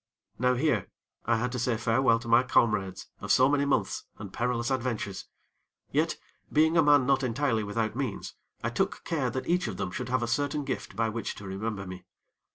[0.39, 0.87] Now here,
[1.25, 5.27] I had to say farewell to my comrades of so many months and perilous adventures;
[5.91, 6.17] yet,
[6.51, 8.33] being a man not entirely without means,
[8.63, 11.45] I took care that each of them should have a certain gift by which to
[11.45, 12.05] remember me.